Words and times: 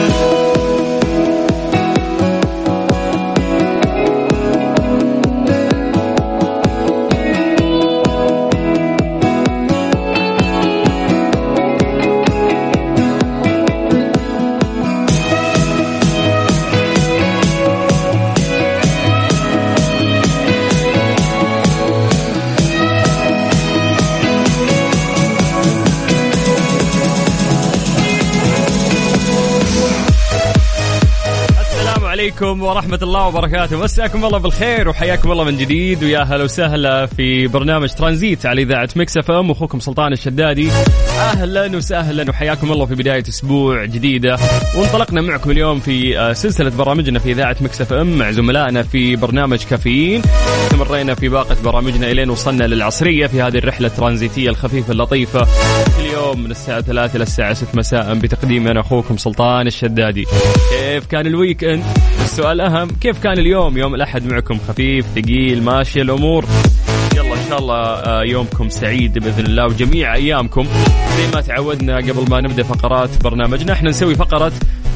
ترانزيت 0.00 0.20
السلام 0.22 0.39
عليكم 32.20 32.62
ورحمة 32.62 32.98
الله 33.02 33.26
وبركاته. 33.26 33.82
مساكم 33.82 34.24
الله 34.24 34.38
بالخير 34.38 34.88
وحياكم 34.88 35.32
الله 35.32 35.44
من 35.44 35.56
جديد. 35.56 36.04
ويا 36.04 36.22
هلا 36.22 36.44
وسهلا 36.44 37.06
في 37.06 37.46
برنامج 37.46 37.88
ترانزيت 37.88 38.46
على 38.46 38.62
إذاعة 38.62 38.88
Mix 38.96 39.16
FM. 39.16 39.50
أخوكم 39.50 39.80
سلطان 39.80 40.12
الشدادي. 40.12 40.70
أهلا 41.18 41.76
وسهلا 41.76 42.30
وحياكم 42.30 42.72
الله 42.72 42.86
في 42.86 42.94
بداية 42.94 43.22
أسبوع 43.28 43.84
جديدة. 43.84 44.36
وانطلقنا 44.76 45.20
معكم 45.20 45.50
اليوم 45.50 45.80
في 45.80 46.18
آه، 46.18 46.32
سلسلة 46.32 46.70
برامجنا 46.70 47.18
في 47.18 47.32
إذاعة 47.32 47.56
Mix 47.60 47.80
FM 47.80 48.18
مع 48.18 48.30
زملائنا 48.30 48.82
في 48.82 49.16
برنامج 49.16 49.64
كافيين. 49.64 50.22
استمرينا 50.66 51.14
في 51.14 51.28
باقة 51.28 51.56
برامجنا 51.64 52.10
إلين 52.10 52.30
وصلنا 52.30 52.64
للعصرية 52.64 53.26
في 53.26 53.42
هذه 53.42 53.58
الرحلة 53.58 53.86
الترانزيتية 53.86 54.50
الخفيفة 54.50 54.92
اللطيفة. 54.92 55.40
كل 55.98 56.04
يوم 56.12 56.40
من 56.40 56.50
الساعة 56.50 56.80
3 56.80 57.16
إلى 57.16 57.22
الساعة 57.22 57.54
6 57.54 57.68
مساء 57.74 58.14
بتقديم 58.14 58.68
أنا 58.68 58.80
أخوكم 58.80 59.16
سلطان 59.16 59.66
الشدادي. 59.66 60.26
كيف 60.70 61.06
كان 61.06 61.26
ال 61.26 61.64
weekend؟ 61.64 61.84
السؤال 62.24 62.60
أهم 62.60 62.88
كيف 63.00 63.22
كان 63.22 63.38
اليوم؟ 63.38 63.78
يوم 63.78 63.94
الأحد 63.94 64.32
معكم 64.32 64.58
خفيف 64.68 65.06
ثقيل 65.14 65.62
ماشية 65.62 66.02
الأمور. 66.02 66.44
يلا 67.16 67.34
إن 67.34 67.48
شاء 67.48 67.58
الله 67.58 67.76
آه، 67.76 68.22
يومكم 68.22 68.68
سعيد 68.68 69.18
بإذن 69.18 69.46
الله 69.46 69.66
وجميع 69.66 70.14
أيامكم. 70.14 70.64
زي 71.16 71.26
ما 71.34 71.40
تعودنا 71.40 71.96
قبل 71.96 72.30
ما 72.30 72.40
نبدأ 72.40 72.62
فقرات 72.62 73.22
برنامجنا 73.24 73.72
إحنا 73.72 73.90
نسوي 73.90 74.14
فقرة 74.14 74.52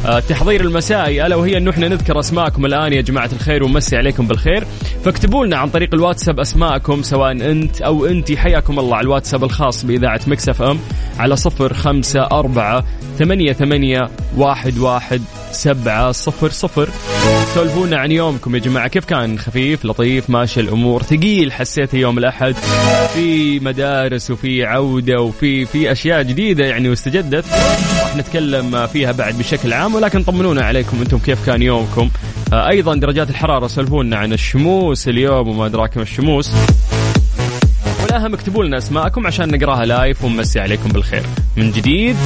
التحضير 0.06 0.60
المسائي 0.60 1.26
ألا 1.26 1.36
وهي 1.36 1.56
انه 1.56 1.70
إحنا 1.70 1.88
نذكر 1.88 2.20
أسماءكم 2.20 2.66
الآن 2.66 2.92
يا 2.92 3.00
جماعة 3.00 3.30
الخير 3.32 3.64
ونمسي 3.64 3.96
عليكم 3.96 4.26
بالخير. 4.26 4.66
فاكتبوا 5.04 5.46
لنا 5.46 5.56
عن 5.56 5.68
طريق 5.68 5.94
الواتساب 5.94 6.40
أسماءكم 6.40 7.02
سواء 7.02 7.32
أنت 7.32 7.82
أو 7.82 8.06
انت 8.06 8.32
حياكم 8.32 8.78
الله 8.78 8.96
على 8.96 9.04
الواتساب 9.04 9.44
الخاص 9.44 9.84
بإذاعة 9.84 10.20
Mix 10.26 10.48
FM 10.48 10.78
على 11.18 11.36
صفر 11.36 11.74
خمسة 11.74 12.22
أربعة 12.22 12.84
ثمانية 13.18 13.52
ثمانية 13.52 14.10
واحد 14.36 14.78
واحد 14.78 15.22
سبعة 15.52 16.12
صفر 16.12 16.50
صفر. 16.50 16.88
سولفونا 17.54 17.96
عن 17.96 18.12
يومكم 18.12 18.54
يا 18.54 18.60
جماعة. 18.60 18.88
كيف 18.88 19.04
كان؟ 19.04 19.38
خفيف 19.38 19.84
لطيف 19.84 20.30
ماشي 20.30 20.60
الأمور. 20.60 21.02
ثقيل 21.02 21.52
حسيت 21.52 21.94
يوم 21.94 22.18
الأحد. 22.18 22.54
في 23.14 23.60
مدارس 23.60 24.30
وفي 24.30 24.64
عودة 24.64 25.20
وفي 25.20 25.64
في 25.64 25.92
أشياء 25.92 26.22
جديدة 26.22 26.64
يعني 26.64 26.88
واستجدت. 26.88 27.44
راح 28.14 28.20
نتكلم 28.20 28.86
فيها 28.86 29.12
بعد 29.12 29.38
بشكل 29.38 29.72
عام 29.72 29.94
ولكن 29.94 30.22
طمنونا 30.22 30.62
عليكم 30.62 31.00
أنتم 31.00 31.18
كيف 31.18 31.46
كان 31.46 31.62
يومكم. 31.62 32.10
آه، 32.52 32.68
أيضا 32.68 32.94
درجات 32.94 33.30
الحرارة 33.30 33.66
سولفونا 33.66 34.16
عن 34.16 34.32
الشموس 34.32 35.08
اليوم 35.08 35.48
وما 35.48 35.66
أدراك 35.66 35.96
ما 35.96 36.02
الشموس. 36.02 36.50
والأهم 38.02 38.34
اكتبوا 38.34 38.64
لنا 38.64 38.78
أسماءكم 38.78 39.26
عشان 39.26 39.56
نقراها 39.56 39.84
live 39.84 40.24
ونمسي 40.24 40.60
عليكم 40.60 40.88
بالخير. 40.88 41.22
من 41.56 41.70
جديد 41.70 42.16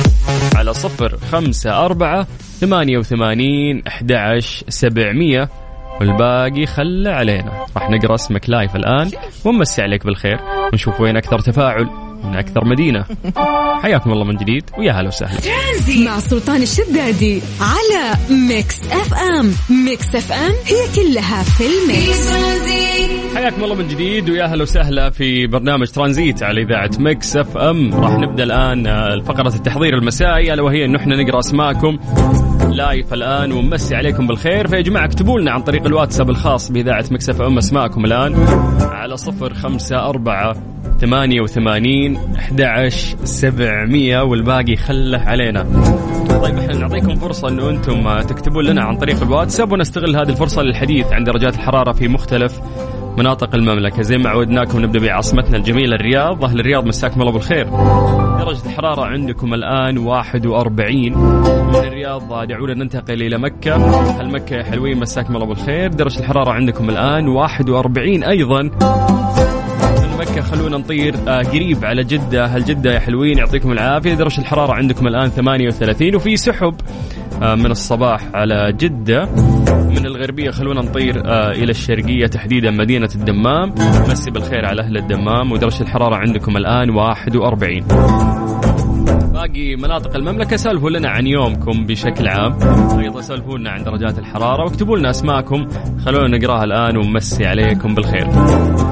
على 0.54 0.74
صفر 0.74 1.18
خمسة 1.32 1.84
أربعة 1.84 2.26
ثمانية 2.60 2.98
وثمانين 2.98 3.82
أحد 3.86 4.40
سبعمية. 4.68 5.48
والباقي 6.00 6.66
خلى 6.66 7.10
علينا. 7.10 7.66
راح 7.76 7.90
نقرأ 7.90 8.14
اسمك 8.14 8.50
live 8.50 8.76
الآن 8.76 9.10
ونمسي 9.44 9.82
عليك 9.82 10.06
بالخير. 10.06 10.38
ونشوف 10.72 11.00
وين 11.00 11.16
أكثر 11.16 11.38
تفاعل. 11.38 12.07
من 12.24 12.36
أكثر 12.36 12.64
مدينة. 12.64 13.04
حياكم 13.82 14.12
الله 14.12 14.24
من 14.24 14.36
جديد 14.36 14.64
ويا 14.78 14.92
هلا 14.92 15.08
وسهلا. 15.08 15.40
مع 16.06 16.18
سلطان 16.18 16.62
الشدادي 16.62 17.42
على 17.60 18.14
Mix 18.48 18.80
FM. 18.92 19.52
Mix 19.86 20.14
FM 20.14 20.52
هي 20.66 20.94
كلها 20.96 21.42
في 21.42 21.64
ال 21.66 21.79
mix. 21.79 22.28
حياكم 23.36 23.64
الله 23.64 23.74
من 23.74 23.88
جديد 23.88 24.30
ويا 24.30 24.44
أهلا 24.44 24.62
وسهلا 24.62 25.10
في 25.10 25.46
برنامج 25.46 25.86
ترانزيت 25.86 26.42
على 26.42 26.62
إذاعة 26.62 26.90
Mix 26.98 27.36
FM. 27.36 27.94
راح 27.94 28.12
نبدأ 28.12 28.42
الآن 28.44 28.86
آه، 28.86 29.20
فقرة 29.26 29.54
التحضير 29.54 29.94
المسائي 29.94 30.54
ألا 30.54 30.62
وهي 30.62 30.84
انه 30.84 30.98
إحنا 30.98 31.22
نقرأ 31.22 31.38
أسماءكم. 31.38 31.98
live 32.72 33.14
الآن 33.14 33.52
ونمسي 33.52 33.96
عليكم 33.96 34.26
بالخير. 34.26 34.68
فيا 34.68 34.80
جماعة 34.80 35.04
اكتبوا 35.04 35.40
لنا 35.40 35.50
عن 35.50 35.62
طريق 35.62 35.86
الواتساب 35.86 36.30
الخاص 36.30 36.72
بإذاعة 36.72 37.04
Mix 37.10 37.30
FM 37.30 37.58
أسماءكم 37.58 38.04
الآن 38.04 38.34
على 38.80 39.16
صفر 39.16 39.54
خمسة 39.54 40.08
أربعة 40.08 40.56
ثمانية 41.00 41.40
وثمانين 41.40 42.18
أحد 42.36 42.88
سبعمية 43.24 44.22
والباقي 44.22 44.76
خله 44.76 45.18
علينا. 45.18 45.62
طيب 46.42 46.58
إحنا 46.58 46.78
نعطيكم 46.78 47.14
فرصة 47.14 47.48
إنه 47.48 47.70
أنتم 47.70 48.20
تكتبون 48.20 48.64
لنا 48.64 48.82
عن 48.82 48.96
طريق 48.96 49.22
الواتساب 49.22 49.72
ونستغل 49.72 50.16
هذه 50.16 50.28
الفرصة 50.28 50.62
للحديث 50.62 51.12
عن 51.12 51.24
درجات 51.24 51.54
الحرارة 51.54 51.92
في 51.92 52.08
مختلف 52.08 52.60
مناطق 53.18 53.54
المملكة. 53.54 54.02
زي 54.02 54.18
ما 54.18 54.30
عودناكم 54.30 54.80
نبدأ 54.80 54.98
بعاصمتنا 54.98 55.56
الجميلة 55.56 55.96
الرياض. 55.96 56.44
أهل 56.44 56.60
الرياض 56.60 56.86
مساكم 56.86 57.20
الله 57.20 57.32
بالخير. 57.32 57.64
درجة 58.38 58.66
الحرارة 58.66 59.04
عندكم 59.04 59.54
الآن 59.54 59.98
41 59.98 61.18
من 61.68 61.74
الرياض 61.74 62.46
دعونا 62.48 62.74
ننتقل 62.74 63.22
إلى 63.22 63.38
مكة. 63.38 63.76
هل 64.20 64.30
مكة 64.30 64.56
يا 64.56 64.62
حلوين 64.62 65.00
مساكم 65.00 65.36
الله 65.36 65.46
بالخير. 65.46 65.88
درجة 65.88 66.20
الحرارة 66.20 66.50
عندكم 66.50 66.90
الآن 66.90 67.28
41 67.28 68.24
أيضا 68.24 68.70
مكة. 70.18 70.40
خلونا 70.40 70.78
نطير 70.78 71.14
آه، 71.28 71.42
قريب 71.42 71.84
على 71.84 72.04
جدة. 72.04 72.46
هل 72.46 72.64
جدة 72.64 72.92
يا 72.94 72.98
حلوين؟ 72.98 73.38
يعطيكم 73.38 73.72
العافية. 73.72 74.14
درجة 74.14 74.40
الحرارة 74.40 74.72
عندكم 74.72 75.06
الآن 75.06 75.28
38 75.30 76.16
وفي 76.16 76.36
سحب 76.36 76.74
آه، 77.42 77.54
من 77.54 77.70
الصباح 77.70 78.20
على 78.34 78.72
جدة. 78.72 79.24
من 79.88 80.06
الغربية 80.06 80.50
خلونا 80.50 80.82
نطير 80.82 81.22
آه، 81.26 81.50
إلى 81.50 81.70
الشرقية 81.70 82.26
تحديدا 82.26 82.70
مدينة 82.70 83.08
الدمام. 83.14 83.74
مسي 84.08 84.30
بالخير 84.30 84.66
على 84.66 84.82
أهل 84.82 84.96
الدمام. 84.96 85.52
ودرجة 85.52 85.82
الحرارة 85.82 86.16
عندكم 86.16 86.56
الآن 86.56 86.90
41 86.90 87.84
باقي 89.32 89.76
مناطق 89.76 90.16
المملكة 90.16 90.56
سولفوا 90.56 90.90
لنا 90.90 91.08
عن 91.08 91.26
يومكم 91.26 91.86
بشكل 91.86 92.28
عام. 92.28 92.52
أيضا 92.98 93.20
سولفوا 93.20 93.58
لنا 93.58 93.70
عن 93.70 93.84
درجات 93.84 94.18
الحرارة. 94.18 94.64
واكتبوا 94.64 94.98
لنا 94.98 95.10
أسماءكم. 95.10 95.66
خلونا 96.04 96.38
نقراها 96.38 96.64
الآن 96.64 96.96
ونمسي 96.96 97.46
عليكم 97.46 97.94
بالخير. 97.94 98.26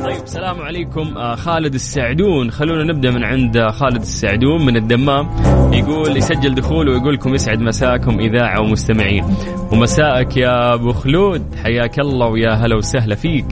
طيب 0.05 0.23
السلام 0.25 0.61
عليكم 0.61 1.17
آه، 1.17 1.35
خالد 1.35 1.75
السعدون. 1.75 2.51
خلونا 2.51 2.93
نبدأ 2.93 3.11
من 3.11 3.25
عند 3.25 3.67
خالد 3.71 4.01
السعدون 4.01 4.67
من 4.67 4.77
الدمام. 4.77 5.29
يقول 5.73 6.17
يسجل 6.17 6.55
دخول 6.55 6.89
ويقول 6.89 7.15
لكم 7.15 7.35
يسعد 7.35 7.61
مساكم 7.61 8.21
إذاعة 8.21 8.61
ومستمعين. 8.61 9.25
ومساءك 9.73 10.37
يا 10.37 10.75
أبو 10.75 10.93
خلود. 10.93 11.43
حياك 11.65 11.99
الله 11.99 12.27
ويا 12.27 12.51
هلا 12.51 12.77
وسهلا 12.77 13.15
فيك. 13.15 13.47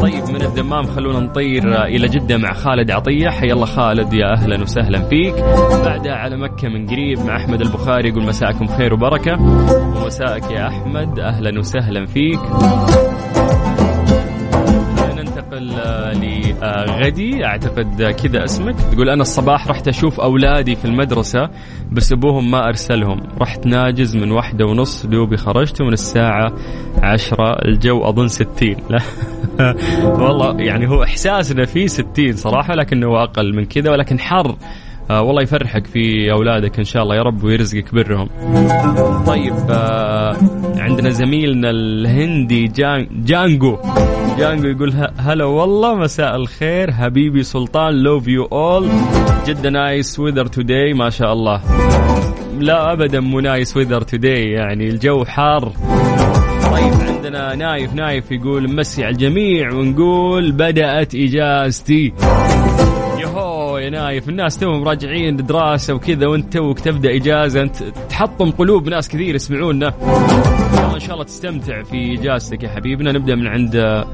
طيب 0.00 0.24
من 0.28 0.42
الدمام 0.42 0.84
خلونا 0.84 1.20
نطير 1.20 1.76
آه، 1.76 1.86
إلى 1.86 2.08
جدة 2.08 2.36
مع 2.36 2.52
خالد 2.52 2.90
عطية. 2.90 3.28
حيا 3.30 3.52
الله 3.52 3.66
خالد 3.66 4.12
يا 4.12 4.32
أهلا 4.32 4.62
وسهلا 4.62 5.08
فيك. 5.08 5.34
بعدها 6.04 6.18
على 6.18 6.36
مكة 6.36 6.68
من 6.68 6.86
قريب 6.86 7.18
مع 7.18 7.36
أحمد 7.36 7.60
البخاري 7.60 8.08
يقول 8.08 8.26
مساءكم 8.26 8.66
خير 8.66 8.94
وبركة. 8.94 9.40
ومساءك 9.96 10.50
يا 10.50 10.68
أحمد. 10.68 11.18
أهلا 11.18 11.58
وسهلا 11.58 12.06
فيك. 12.06 12.40
ننتقل 15.16 15.70
آه، 16.62 16.84
لغدي. 16.84 17.44
أعتقد 17.44 18.02
كذا 18.02 18.44
اسمك. 18.44 18.74
تقول 18.92 19.10
أنا 19.10 19.22
الصباح 19.22 19.68
رحت 19.68 19.88
أشوف 19.88 20.20
أولادي 20.20 20.76
في 20.76 20.84
المدرسة 20.84 21.50
بس 21.92 22.12
أبوهم 22.12 22.50
ما 22.50 22.68
أرسلهم. 22.68 23.20
رحت 23.40 23.66
ناجز 23.66 24.16
من 24.16 24.30
واحدة 24.30 24.66
ونص. 24.66 25.06
دوبي 25.06 25.36
خرجت 25.36 25.82
من 25.82 25.92
الساعة 25.92 26.52
عشرة. 27.02 27.52
الجو 27.64 28.02
أظن 28.08 28.28
ستين. 28.28 28.76
لا. 28.90 28.98
والله 30.22 30.56
يعني 30.60 30.88
هو 30.88 31.02
إحساسنا 31.02 31.64
فيه 31.64 31.86
ستين 31.86 32.32
صراحة 32.32 32.74
لكنه 32.74 33.22
أقل 33.22 33.56
من 33.56 33.64
كذا 33.64 33.90
ولكن 33.90 34.20
حر. 34.20 34.56
آه 35.10 35.22
والله 35.22 35.42
يفرحك 35.42 35.86
في 35.86 36.32
أولادك 36.32 36.78
إن 36.78 36.84
شاء 36.84 37.02
الله 37.02 37.16
يا 37.16 37.22
رب 37.22 37.44
ويرزقك 37.44 37.94
برهم. 37.94 38.28
طيب 39.26 39.54
آه 39.70 40.36
عندنا 40.76 41.10
زميلنا 41.10 41.70
الهندي 41.70 42.66
جان 42.66 43.06
جانجو. 43.24 43.78
جانجو 44.38 44.68
يقول 44.68 44.94
هلا 45.16 45.44
والله 45.44 45.94
مساء 45.94 46.36
الخير 46.36 46.92
حبيبي 46.92 47.42
سلطان 47.42 47.94
love 47.94 48.28
you 48.28 48.44
all 48.44 48.88
جدا 49.46 49.70
nice 49.70 50.18
weather 50.18 50.46
today 50.46 50.94
ما 50.94 51.10
شاء 51.10 51.32
الله. 51.32 51.60
لا 52.58 52.92
ابدا 52.92 53.20
مو 53.20 53.40
nice 53.40 53.76
weather 53.76 54.02
today 54.02 54.50
يعني 54.50 54.88
الجو 54.88 55.24
حار. 55.24 55.72
طيب 56.72 56.92
عندنا 57.08 57.54
نايف 57.54 57.94
نايف 57.94 58.30
يقول 58.30 58.74
مسي 58.74 59.04
على 59.04 59.12
الجميع 59.12 59.72
ونقول 59.72 60.52
بدأت 60.52 61.14
إجازتي. 61.14 62.12
يا 63.84 63.90
نايف 63.90 64.28
الناس 64.28 64.58
توهم 64.58 64.84
راجعين 64.84 65.36
دراسة 65.36 65.94
وكذا 65.94 66.26
وانت 66.26 66.52
توك 66.52 66.80
تبدأ 66.80 67.16
إجازة. 67.16 67.62
انت 67.62 67.76
تحطم 68.08 68.50
قلوب 68.50 68.88
ناس 68.88 69.08
كثير 69.08 69.34
يسمعونا. 69.34 69.94
إن 70.94 71.00
شاء 71.00 71.12
الله 71.12 71.24
تستمتع 71.24 71.82
في 71.82 72.14
إجازتك 72.14 72.62
يا 72.62 72.68
حبيبنا. 72.68 73.12
نبدأ 73.12 73.34
من 73.34 73.46
عند 73.46 74.04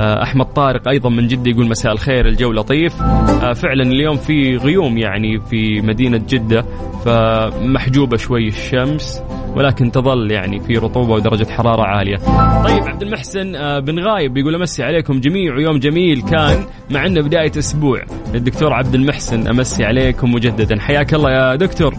أحمد 0.00 0.46
طارق 0.46 0.88
أيضا 0.88 1.10
من 1.10 1.26
جدة 1.28 1.50
يقول 1.50 1.68
مساء 1.68 1.92
الخير 1.92 2.28
الجو 2.28 2.52
لطيف 2.52 3.02
آه، 3.02 3.52
فعلا 3.52 3.82
اليوم 3.82 4.16
في 4.16 4.56
غيوم 4.56 4.98
يعني 4.98 5.40
في 5.40 5.80
مدينة 5.80 6.20
جدة 6.28 6.64
فمحجوبة 7.04 8.16
شوي 8.16 8.48
الشمس 8.48 9.22
ولكن 9.56 9.90
تظل 9.90 10.30
يعني 10.30 10.60
في 10.60 10.74
رطوبة 10.76 11.12
ودرجة 11.12 11.50
حرارة 11.50 11.82
عالية. 11.82 12.16
طيب 12.64 12.82
عبد 12.88 13.02
المحسن 13.02 13.54
آه، 13.54 13.78
بن 13.78 13.98
غايب 13.98 14.36
يقول 14.36 14.54
أمسي 14.54 14.82
عليكم 14.82 15.20
جميع 15.20 15.54
ويوم 15.56 15.78
جميل 15.78 16.22
كان 16.22 16.64
مع 16.90 17.06
إنه 17.06 17.22
بداية 17.22 17.52
أسبوع. 17.58 18.02
الدكتور 18.34 18.72
عبد 18.72 18.94
المحسن 18.94 19.48
أمسي 19.48 19.84
عليكم 19.84 20.32
مجددا 20.32 20.80
حياك 20.80 21.14
الله 21.14 21.30
يا 21.30 21.56
دكتور. 21.56 21.94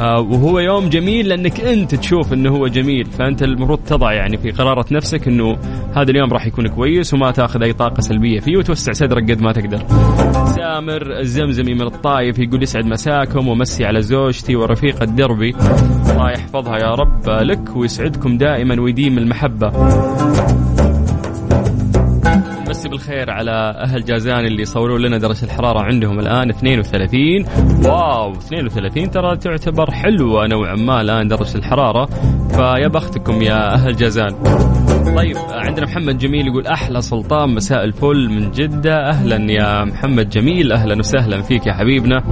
آه، 0.00 0.20
وهو 0.20 0.58
يوم 0.58 0.88
جميل 0.88 1.28
لأنك 1.28 1.60
أنت 1.60 1.94
تشوف 1.94 2.32
إنه 2.32 2.50
هو 2.50 2.66
جميل 2.66 3.04
فأنت 3.04 3.42
المفروض 3.42 3.78
تضع 3.78 4.12
يعني 4.12 4.36
في 4.36 4.50
قرارة 4.50 4.84
نفسك 4.90 5.28
إنه 5.28 5.56
هذا 5.96 6.10
اليوم 6.10 6.32
راح 6.32 6.46
يكون 6.46 6.68
كويس 6.68 7.14
وما 7.14 7.30
تأخذ 7.30 7.62
أي 7.62 7.72
طاقة 7.72 8.00
سلبية 8.00 8.40
فيه 8.40 8.56
وتوسع 8.56 8.92
صدرك 8.92 9.30
قد 9.30 9.40
ما 9.40 9.52
تقدر. 9.52 9.82
سامر 10.46 11.20
الزمزمي 11.20 11.74
من 11.74 11.82
الطايف 11.82 12.38
يقول 12.38 12.62
يسعد 12.62 12.84
مساكم 12.84 13.48
ومسي 13.48 13.84
على 13.84 14.02
زوجتي 14.02 14.56
ورفيقة 14.56 15.04
دربي 15.04 15.54
الله 16.10 16.30
يحفظها 16.30 16.76
يا 16.76 16.94
رب 16.94 17.28
لك 17.28 17.76
ويسعدكم 17.76 18.38
دائما 18.38 18.80
ويديم 18.80 19.18
المحبة. 19.18 19.72
بالخير 22.92 23.30
على 23.30 23.74
أهل 23.84 24.04
جازان 24.04 24.44
اللي 24.44 24.64
صوروا 24.64 24.98
لنا 24.98 25.18
درجة 25.18 25.44
الحرارة 25.44 25.80
عندهم 25.80 26.18
الآن 26.18 26.50
32 26.50 27.44
واو 27.84 28.32
32 28.32 29.10
ترى 29.10 29.36
تعتبر 29.36 29.90
حلوة 29.90 30.46
نوعا 30.46 30.74
ما 30.74 31.00
الآن 31.00 31.28
درجة 31.28 31.56
الحرارة. 31.56 32.08
فيا 32.48 32.88
بختكم 32.88 33.42
يا 33.42 33.74
أهل 33.74 33.96
جازان. 33.96 34.34
طيب 35.16 35.36
عندنا 35.50 35.86
محمد 35.86 36.18
جميل 36.18 36.46
يقول 36.46 36.66
أحلى 36.66 37.02
سلطان 37.02 37.54
مساء 37.54 37.84
الفل 37.84 38.28
من 38.28 38.50
جدة. 38.50 39.08
أهلا 39.08 39.52
يا 39.52 39.84
محمد 39.84 40.28
جميل 40.28 40.72
أهلا 40.72 40.98
وسهلا 40.98 41.42
فيك 41.42 41.66
يا 41.66 41.72
حبيبنا. 41.72 42.22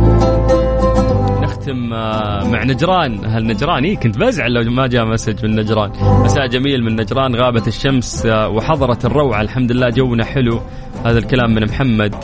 نختم 1.71 1.93
آه، 1.93 2.51
مع 2.51 2.65
نجران. 2.65 3.25
أهل 3.25 3.47
نجران؟ 3.47 3.85
إيه 3.85 3.97
كنت 3.97 4.19
بزعل 4.19 4.53
لو 4.53 4.73
ما 4.73 4.87
جاء 4.87 5.05
مسج 5.05 5.47
من 5.47 5.57
نجران. 5.57 5.91
مساء 6.25 6.47
جميل 6.47 6.85
من 6.85 6.97
نجران 6.97 7.35
غابت 7.35 7.69
الشمس 7.69 8.27
آه، 8.27 8.49
وحضرت 8.49 9.05
الروعة. 9.05 9.41
الحمد 9.41 9.73
لله 9.73 9.89
جونا 9.89 10.25
حلو. 10.25 10.61
هذا 11.05 11.19
الكلام 11.19 11.55
من 11.55 11.65
محمد. 11.65 12.15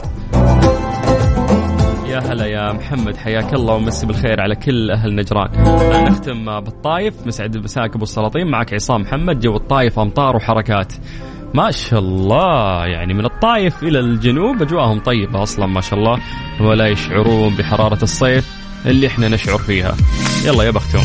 يا 2.09 2.19
هلا 2.19 2.47
يا 2.47 2.73
محمد 2.73 3.17
حياك 3.17 3.55
الله 3.55 3.75
ومسي 3.75 4.07
بالخير 4.07 4.41
على 4.41 4.55
كل 4.55 4.91
أهل 4.91 5.15
نجران. 5.15 5.49
نختم 6.05 6.49
آه، 6.49 6.61
بالطايف. 6.61 7.27
مسعد 7.27 7.57
مساك 7.57 7.95
أبو 7.95 8.05
السلاطين. 8.05 8.51
معك 8.51 8.75
عصام 8.75 9.01
محمد 9.01 9.41
جو 9.41 9.57
الطايف 9.57 9.99
أمطار 9.99 10.37
وحركات. 10.37 10.93
ما 11.55 11.71
شاء 11.71 12.01
الله 12.01 12.87
يعني 12.87 13.15
من 13.15 13.25
الطايف 13.25 13.83
إلى 13.83 14.01
الجنوب 14.01 14.63
أجواءهم 14.63 14.99
طيبة 14.99 15.43
أصلا 15.43 15.67
ما 15.67 15.81
شاء 15.81 15.99
الله. 15.99 16.19
ولا 16.61 16.87
يشعرون 16.87 17.55
بحرارة 17.55 18.03
الصيف. 18.03 18.66
اللي 18.87 19.07
إحنا 19.07 19.29
نشعر 19.29 19.59
فيها. 19.59 19.97
يلا 20.45 20.65
يا 20.65 20.71
بختهم. 20.71 21.05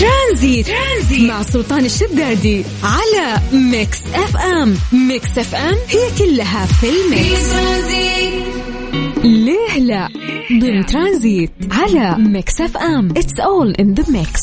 ترانزيت. 0.00 0.66
ترانزيت 0.66 1.28
مع 1.30 1.42
سلطان 1.42 1.84
الشدادي 1.84 2.64
على 2.82 3.40
Mix 3.52 3.98
FM 4.14 4.74
Mix 4.92 5.38
FM 5.38 5.74
هي 5.88 6.08
كلها 6.18 6.66
في 6.66 6.86
ال 6.88 7.00
mix. 7.00 7.48
ليه 9.24 9.78
لا؟ 9.78 10.08
ضمن 10.60 10.86
ترانزيت 10.86 11.50
على 11.70 12.16
Mix 12.18 12.60
FM 12.60 13.10
it's 13.16 13.40
all 13.40 13.72
in 13.80 13.94
the 13.94 14.04
mix 14.12 14.40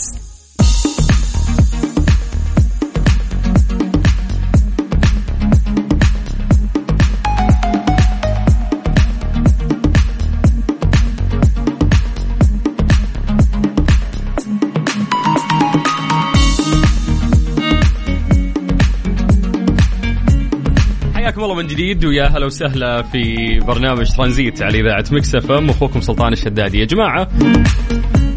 جديد 21.75 22.05
ويا 22.05 22.25
هلا 22.27 22.45
وسهلا 22.45 23.01
في 23.01 23.35
برنامج 23.67 24.09
ترانزيت 24.09 24.61
على 24.61 24.79
إذاعة 24.79 25.05
Mix 25.11 25.35
FM. 25.35 25.69
أخوكم 25.69 26.01
سلطان 26.01 26.33
الشدادي 26.33 26.79
يا 26.79 26.85
جماعة 26.85 27.27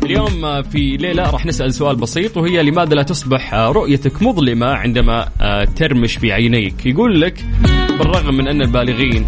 اليوم 0.05 0.63
في 0.63 0.97
ليلة 0.97 1.31
راح 1.31 1.47
نسأل 1.47 1.75
سؤال 1.75 1.97
بسيط 1.97 2.37
وهي 2.37 2.63
لماذا 2.63 2.95
لا 2.95 3.03
تصبح 3.03 3.55
رؤيتك 3.55 4.23
مظلمة 4.23 4.67
عندما 4.67 5.29
ترمش 5.77 6.19
بعينيك؟ 6.19 6.87
يقول 6.87 7.21
لك 7.21 7.45
بالرغم 7.99 8.35
من 8.35 8.49
أن 8.49 8.63
البالغين 8.63 9.27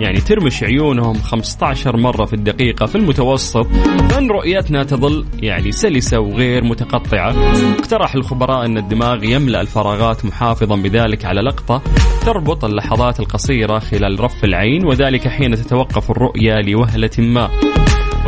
يعني 0.00 0.20
ترمش 0.20 0.62
عيونهم 0.62 1.14
15 1.14 1.96
مرة 1.96 2.24
في 2.24 2.32
الدقيقة 2.34 2.86
في 2.86 2.94
المتوسط 2.94 3.66
فإن 4.10 4.30
رؤيتنا 4.30 4.82
تظل 4.82 5.26
يعني 5.42 5.72
سلسة 5.72 6.20
وغير 6.20 6.64
متقطعة. 6.64 7.34
اقترح 7.78 8.14
الخبراء 8.14 8.64
أن 8.66 8.78
الدماغ 8.78 9.24
يملأ 9.24 9.60
الفراغات 9.60 10.24
محافظا 10.24 10.76
بذلك 10.76 11.24
على 11.24 11.40
لقطة 11.40 11.82
تربط 12.26 12.64
اللحظات 12.64 13.20
القصيرة 13.20 13.78
خلال 13.78 14.20
رف 14.20 14.44
العين 14.44 14.86
وذلك 14.86 15.28
حين 15.28 15.54
تتوقف 15.54 16.10
الرؤية 16.10 16.60
لوهلة 16.60 17.10
ما. 17.18 17.50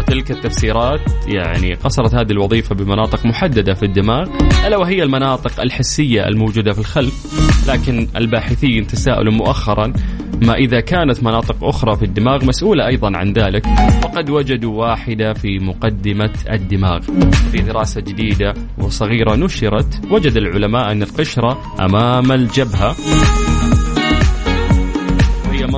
وتلك 0.06 0.30
التفسيرات 0.30 1.00
يعني 1.26 1.74
قصرت 1.74 2.14
هذه 2.14 2.30
الوظيفة 2.30 2.74
بمناطق 2.74 3.26
محددة 3.26 3.74
في 3.74 3.82
الدماغ 3.82 4.28
ألا 4.66 4.76
وهي 4.76 5.02
المناطق 5.02 5.60
الحسية 5.60 6.26
الموجودة 6.28 6.72
في 6.72 6.78
الخلف 6.78 7.14
لكن 7.68 8.08
الباحثين 8.16 8.86
تساءلوا 8.86 9.32
مؤخرا 9.32 9.92
ما 10.42 10.54
إذا 10.54 10.80
كانت 10.80 11.22
مناطق 11.22 11.64
أخرى 11.64 11.96
في 11.96 12.04
الدماغ 12.04 12.44
مسؤولة 12.44 12.86
أيضا 12.86 13.16
عن 13.16 13.32
ذلك 13.32 13.66
وقد 14.04 14.30
وجدوا 14.30 14.80
واحدة 14.80 15.32
في 15.32 15.58
مقدمة 15.58 16.30
الدماغ. 16.52 17.00
في 17.52 17.58
دراسة 17.58 18.00
جديدة 18.00 18.54
وصغيرة 18.78 19.34
نشرت 19.36 20.00
وجد 20.10 20.36
العلماء 20.36 20.92
أن 20.92 21.02
القشرة 21.02 21.58
أمام 21.80 22.32
الجبهة 22.32 22.96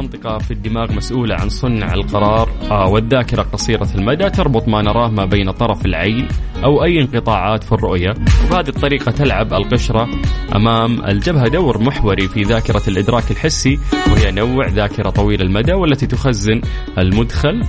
منطقة 0.00 0.38
في 0.38 0.50
الدماغ 0.50 0.93
مسؤولة 0.93 1.35
عن 1.35 1.49
صنع 1.49 1.95
القرار 1.95 2.49
آه، 2.71 2.88
والذاكرة 2.88 3.43
قصيرة 3.43 3.88
المدى 3.95 4.31
تربط 4.31 4.69
ما 4.69 4.83
نراه 4.83 5.09
ما 5.09 5.25
بين 5.25 5.50
طرف 5.50 5.87
العين 5.87 6.28
أو 6.64 6.85
أي 6.85 7.00
انقطاعات 7.00 7.64
في 7.64 7.73
الرؤية 7.73 8.14
وبهذه 8.47 8.69
الطريقة 8.69 9.12
تلعب 9.12 9.55
القشرة 9.55 10.09
أمام 10.55 11.05
الجبهة 11.05 11.49
دور 11.49 11.83
محوري 11.83 12.28
في 12.28 12.43
ذاكرة 12.43 12.83
الإدراك 12.88 13.31
الحسي 13.31 13.78
وهي 14.12 14.31
نوع 14.33 14.67
ذاكرة 14.69 15.11
طويل 15.11 15.43
المدى 15.43 15.73
والتي 15.73 16.07
تخزن 16.07 16.61
المدخل 16.99 17.62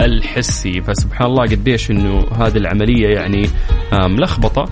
الحسي. 0.00 0.80
فسبحان 0.80 1.26
الله 1.26 1.42
قديش 1.42 1.90
إنه 1.90 2.26
هذه 2.40 2.56
العملية 2.56 3.08
يعني 3.08 3.48
آه، 3.92 4.06
ملخبطة 4.06 4.64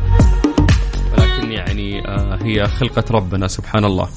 ولكن 1.13 1.53
يعني 1.53 2.09
آه، 2.09 2.39
هي 2.43 2.67
خلقة 2.67 3.05
ربنا 3.11 3.47
سبحان 3.47 3.85
الله. 3.85 4.09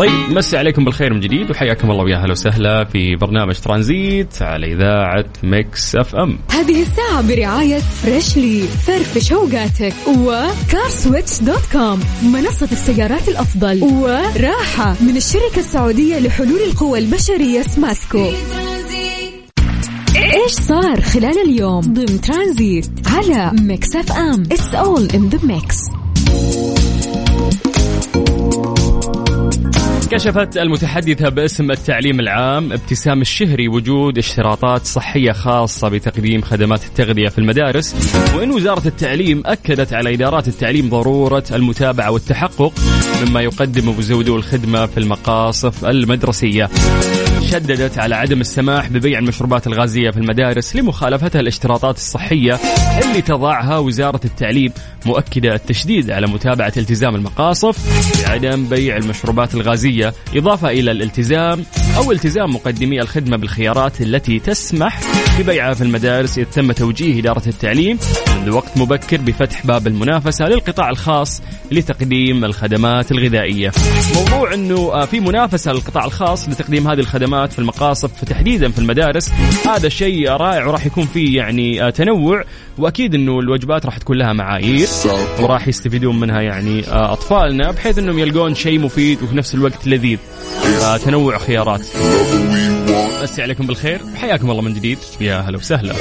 طيب 0.00 0.30
مسي 0.30 0.56
عليكم 0.56 0.84
بالخير 0.84 1.14
من 1.14 1.20
جديد 1.20 1.50
وحياكم 1.50 1.90
الله 1.90 2.04
ويا 2.04 2.16
أهلا 2.16 2.30
وسهلا 2.32 2.84
في 2.84 3.16
برنامج 3.16 3.54
ترانزيت 3.54 4.42
على 4.42 4.72
إذاعة 4.72 5.24
ميكس 5.42 5.96
أف 5.96 6.16
أم. 6.16 6.38
هذه 6.50 6.82
الساعة 6.82 7.28
برعاية 7.28 7.78
Freshly 7.78 8.60
فرفش 8.60 9.32
اوقاتك 9.32 9.94
و 10.08 10.21
CarSwitch 10.21 11.42
dot 11.42 11.72
com 11.72 12.00
منصة 12.22 12.68
السيارات 12.72 13.28
الأفضل 13.28 13.82
وراحة 13.82 14.96
من 15.00 15.16
الشركة 15.16 15.58
السعودية 15.58 16.18
لحلول 16.18 16.60
القوى 16.70 16.98
البشرية 16.98 17.62
سماسكو. 17.62 18.30
إيش 20.16 20.52
صار 20.52 21.00
خلال 21.00 21.38
اليوم؟ 21.48 21.80
ضمن 21.80 22.20
ترانزيت 22.20 22.90
على 23.06 23.52
Mix 23.62 23.96
FM. 23.96 24.42
It's 24.52 24.74
all 24.74 25.08
in 25.14 25.28
the 25.28 25.38
mix 25.46 25.76
كشفت 30.10 30.56
المتحدثة 30.56 31.28
باسم 31.28 31.70
التعليم 31.70 32.20
العام 32.20 32.72
ابتسام 32.72 33.20
الشهري 33.20 33.68
وجود 33.68 34.18
اشتراطات 34.18 34.86
صحية 34.86 35.32
خاصة 35.32 35.88
بتقديم 35.88 36.42
خدمات 36.42 36.84
التغذية 36.84 37.28
في 37.28 37.38
المدارس 37.38 37.94
وإن 38.36 38.50
وزارة 38.50 38.88
التعليم 38.88 39.42
أكدت 39.46 39.92
على 39.92 40.14
إدارات 40.14 40.48
التعليم 40.48 40.88
ضرورة 40.88 41.44
المتابعة 41.52 42.10
والتحقق 42.10 42.72
مما 43.26 43.40
يقدم 43.40 43.88
مزودو 43.98 44.36
الخدمة 44.36 44.86
في 44.86 44.98
المقاصف 44.98 45.84
المدرسية. 45.84 46.68
شددت 47.42 47.98
على 47.98 48.14
عدم 48.14 48.40
السماح 48.40 48.88
ببيع 48.88 49.18
المشروبات 49.18 49.66
الغازية 49.66 50.10
في 50.10 50.16
المدارس 50.16 50.76
لمخالفتها 50.76 51.40
الاشتراطات 51.40 51.96
الصحية 51.96 52.58
اللي 53.04 53.22
تضعها 53.22 53.78
وزارة 53.78 54.20
التعليم 54.24 54.72
مؤكدة 55.06 55.54
التشديد 55.54 56.10
على 56.10 56.26
متابعة 56.26 56.72
التزام 56.76 57.14
المقاصف 57.14 57.78
بعدم 58.28 58.68
بيع 58.68 58.96
المشروبات 58.96 59.54
الغازية 59.54 60.14
إضافة 60.36 60.68
إلى 60.68 60.90
الالتزام 60.90 61.64
أو 61.96 62.12
التزام 62.12 62.54
مقدمي 62.54 63.00
الخدمة 63.00 63.36
بالخيارات 63.36 64.00
التي 64.00 64.38
تسمح 64.38 65.00
ببيعها 65.42 65.74
في 65.74 65.82
المدارس 65.84 66.38
إذ 66.38 66.44
تم 66.44 66.72
توجيه 66.72 67.20
إدارة 67.20 67.42
التعليم 67.46 67.98
منذ 68.36 68.50
وقت 68.50 68.76
مبكر 68.76 69.16
بفتح 69.16 69.66
باب 69.66 69.86
المنافسة 69.86 70.48
للقطاع 70.48 70.90
الخاص 70.90 71.42
لتقديم 71.70 72.44
الخدمات 72.44 73.12
الغذائية. 73.12 73.72
موضوع 74.14 74.54
أنه 74.54 75.04
في 75.04 75.20
منافسة 75.20 75.72
للقطاع 75.72 76.04
الخاص 76.04 76.48
لتقديم 76.48 76.88
هذه 76.88 77.00
الخدمات 77.00 77.52
في 77.52 77.58
المقاصف 77.58 78.24
تحديدا 78.24 78.70
في 78.70 78.78
المدارس. 78.78 79.30
هذا 79.66 79.88
شيء 79.88 80.30
رائع 80.30 80.66
وراح 80.66 80.86
يكون 80.86 81.06
فيه 81.06 81.36
يعني 81.36 81.92
تنوع 81.92 82.44
وأكيد 82.78 83.14
إنه 83.14 83.40
الوجبات 83.40 83.86
راح 83.86 83.98
تكون 83.98 84.18
لها 84.18 84.32
معايير 84.32 84.88
وراح 85.40 85.68
يستفيدون 85.68 86.20
منها 86.20 86.40
يعني 86.40 86.82
أطفالنا 86.88 87.70
بحيث 87.70 87.98
إنهم 87.98 88.18
يلقون 88.18 88.54
شيء 88.54 88.78
مفيد 88.78 89.22
وفي 89.22 89.36
نفس 89.36 89.54
الوقت 89.54 89.86
لذيذ. 89.86 90.18
تنوع 91.04 91.38
خيارات. 91.38 91.80
مسي 93.22 93.42
عليكم 93.42 93.66
بالخير. 93.66 94.00
حياكم 94.14 94.50
الله 94.50 94.62
من 94.62 94.74
جديد. 94.74 94.98
يا 95.20 95.40
هلا 95.40 95.56
وسهلا. 95.56 95.94